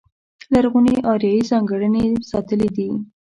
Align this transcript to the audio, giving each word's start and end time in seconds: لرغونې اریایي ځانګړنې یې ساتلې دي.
لرغونې 0.53 0.95
اریایي 1.11 1.43
ځانګړنې 1.49 2.01
یې 2.07 2.13
ساتلې 2.29 2.69
دي. 2.75 2.89